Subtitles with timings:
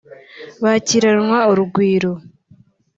[0.63, 2.11] bakiranwa urugwiro